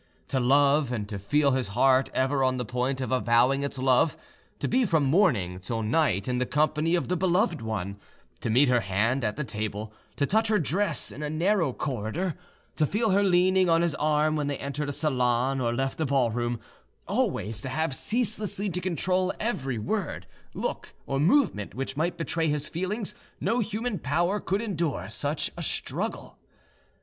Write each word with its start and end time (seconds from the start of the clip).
To 0.29 0.39
love 0.39 0.91
and 0.91 1.07
to 1.09 1.19
feel 1.19 1.51
his 1.51 1.67
heart 1.77 2.09
ever 2.11 2.43
on 2.43 2.57
the 2.57 2.65
point 2.65 3.01
of 3.01 3.11
avowing 3.11 3.61
its 3.61 3.77
love, 3.77 4.17
to 4.57 4.67
be 4.67 4.83
from 4.83 5.03
morning 5.03 5.59
till 5.59 5.83
night 5.83 6.27
in 6.27 6.39
the 6.39 6.47
company 6.47 6.95
of 6.95 7.07
the 7.07 7.15
beloved 7.15 7.61
one, 7.61 7.97
to 8.39 8.49
meet 8.49 8.67
her 8.67 8.79
hand 8.79 9.23
at 9.23 9.35
the 9.35 9.43
table, 9.43 9.93
to 10.15 10.25
touch 10.25 10.47
her 10.47 10.57
dress 10.57 11.11
in 11.11 11.21
a 11.21 11.29
narrow 11.29 11.71
corridor, 11.71 12.33
to 12.77 12.87
feel 12.87 13.11
her 13.11 13.21
leaning 13.21 13.69
on 13.69 13.83
his 13.83 13.93
arm 13.93 14.35
when 14.35 14.47
they 14.47 14.57
entered 14.57 14.89
a 14.89 14.91
salon 14.91 15.61
or 15.61 15.71
left 15.71 16.01
a 16.01 16.05
ballroom, 16.07 16.59
always 17.07 17.61
to 17.61 17.69
have 17.69 17.93
ceaselessly 17.93 18.69
to 18.71 18.81
control 18.81 19.31
every 19.39 19.77
word, 19.77 20.25
look, 20.55 20.95
or 21.05 21.19
movement 21.19 21.75
which 21.75 21.95
might 21.95 22.17
betray 22.17 22.47
his 22.47 22.67
feelings, 22.67 23.13
no 23.39 23.59
human 23.59 23.99
power 23.99 24.39
could 24.39 24.63
endure 24.63 25.07
such 25.09 25.51
a 25.55 25.61
struggle. 25.61 26.39